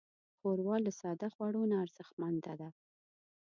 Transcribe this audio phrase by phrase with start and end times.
[0.37, 2.69] ښوروا له ساده خوړو نه ارزښتمنه ده.